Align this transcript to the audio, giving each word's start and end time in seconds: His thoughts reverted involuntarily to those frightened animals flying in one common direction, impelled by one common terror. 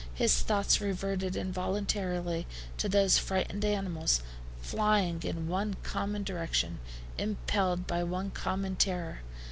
His 0.15 0.41
thoughts 0.41 0.81
reverted 0.81 1.35
involuntarily 1.35 2.47
to 2.77 2.89
those 2.89 3.19
frightened 3.19 3.63
animals 3.63 4.23
flying 4.59 5.21
in 5.21 5.47
one 5.47 5.75
common 5.83 6.23
direction, 6.23 6.79
impelled 7.19 7.85
by 7.85 8.03
one 8.03 8.31
common 8.31 8.75
terror. 8.77 9.19